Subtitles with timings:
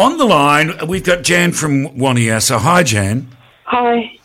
[0.00, 2.60] On the line, we've got Jan from Wanniassa.
[2.60, 3.26] Hi, Jan.
[3.64, 4.16] Hi.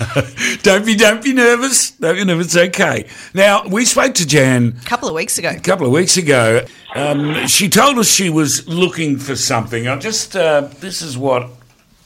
[0.64, 1.92] don't be, don't be nervous.
[1.92, 2.46] Don't be nervous.
[2.46, 3.06] It's okay.
[3.32, 5.50] Now we spoke to Jan A couple of weeks ago.
[5.50, 6.66] a couple of weeks ago.
[6.96, 9.86] Um, she told us she was looking for something.
[9.86, 11.48] I just, uh, this is what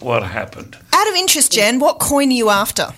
[0.01, 0.77] what happened.
[0.93, 2.89] Out of interest, Jan, what coin are you after?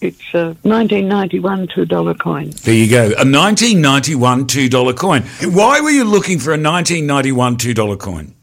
[0.00, 2.50] It's a 1991 $2 coin.
[2.62, 3.06] There you go.
[3.06, 5.22] A 1991 two dollar coin.
[5.42, 8.36] Why were you looking for a 1991 two dollar coin?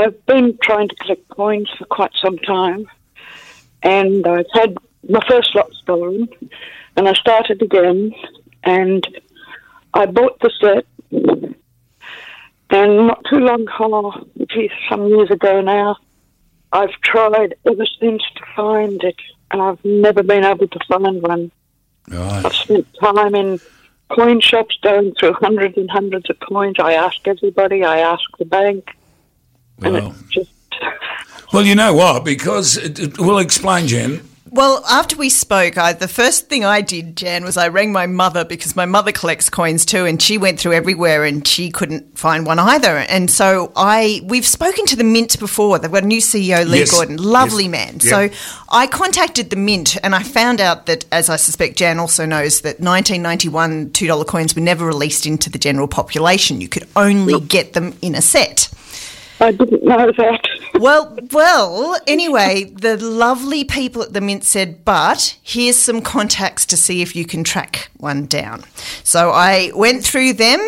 [0.00, 2.86] I've been trying to collect coins for quite some time,
[3.82, 4.76] and I've had
[5.08, 6.28] my first lot stolen,
[6.96, 8.14] and I started again,
[8.64, 9.06] and
[9.92, 10.86] I bought the set,
[12.70, 15.96] and not too long, oh, geez, some years ago now,
[16.72, 19.16] I've tried ever since to find it,
[19.50, 21.50] and I've never been able to find one.
[22.08, 22.44] Right.
[22.44, 23.60] I've spent time in
[24.08, 26.76] coin shops going through hundreds and hundreds of coins.
[26.78, 28.90] I ask everybody, I ask the bank,
[29.82, 30.50] and Well, just.
[31.52, 32.24] well, you know what?
[32.24, 34.22] Because it, it, we'll explain, Jan.
[34.52, 38.06] Well, after we spoke, I, the first thing I did, Jan, was I rang my
[38.08, 42.18] mother because my mother collects coins too, and she went through everywhere and she couldn't
[42.18, 42.96] find one either.
[42.98, 45.78] And so I, we've spoken to the Mint before.
[45.78, 46.90] They've got a new CEO, Leigh Yes.
[46.90, 47.70] Gordon, lovely Yes.
[47.70, 47.94] man.
[48.02, 48.28] Yeah.
[48.28, 48.36] So
[48.72, 52.62] I contacted the Mint, and I found out that, as I suspect Jan also knows,
[52.62, 56.60] that 1991 two dollar coins were never released into the general population.
[56.60, 58.68] You could only get them in a set.
[59.40, 60.48] I didn't know that.
[60.80, 66.76] Well, well, anyway, the lovely people at the Mint said, but here's some contacts to
[66.76, 68.64] see if you can track one down.
[69.04, 70.60] So I went through them.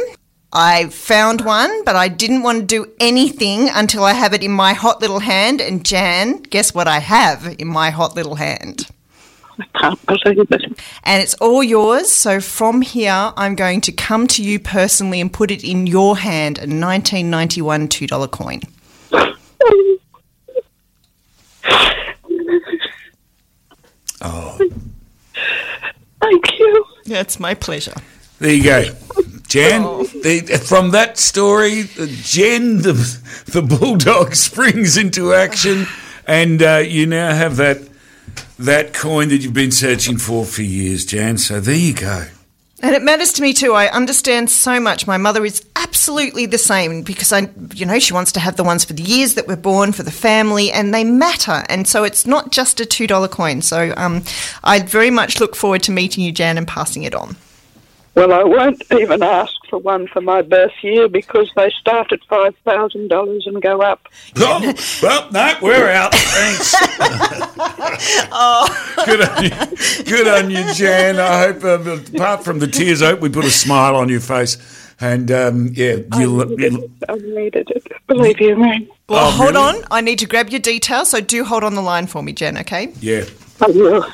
[0.53, 4.51] I found one, but I didn't want to do anything until I have it in
[4.51, 5.63] my hot little hand.
[5.63, 8.89] And Jan, guess what I have in my hot little hand?
[8.89, 9.52] I can't believe it.
[11.05, 12.11] And it's all yours.
[12.11, 16.17] So from here, I'm going to come to you personally and put it in your
[16.19, 18.61] hand a 1991 $2 coin.
[24.25, 24.57] Oh,
[26.21, 26.85] Thank you.
[27.05, 27.95] Yeah, It's my pleasure.
[28.39, 28.85] there you go.
[29.49, 31.85] Jan, the, from that story,
[32.23, 32.93] Jen, the,
[33.47, 35.87] the bulldog, springs into action,
[36.27, 37.79] and uh, you now have that
[38.59, 41.39] that coin that you've been searching for for years, Jan.
[41.39, 42.27] So there you go.
[42.83, 43.75] And it matters to me too.
[43.75, 45.07] I understand so much.
[45.07, 48.65] My mother is absolutely the same because I, you know, she wants to have the
[48.65, 51.63] ones for the years that we're born, for the family, and they matter.
[51.69, 53.63] And so it's not just a $2 coin.
[53.63, 54.25] So um,
[54.65, 57.37] I very much look forward to meeting you, Jan, and passing it on.
[58.15, 62.21] Well, I won't even ask for one for my birth year because they start at
[62.29, 64.07] $5,000 and go up.
[64.37, 66.13] Oh, well, no, we're out.
[66.15, 66.75] Thanks.
[69.05, 70.05] Good on you.
[70.05, 71.19] Good on you, Jan.
[71.21, 74.21] I hope, um, apart from the tears, I hope we put a smile on your
[74.21, 74.57] face.
[75.01, 77.85] And um, yeah, you'll, you'll, I needed it.
[78.07, 78.89] Believe you me.
[79.09, 79.81] Well, Oh, hold really?
[79.81, 79.85] on.
[79.91, 81.11] I need to grab your details.
[81.11, 82.93] So do hold on the line for me, Jen, okay?
[83.01, 83.25] yeah.
[83.61, 84.07] I will.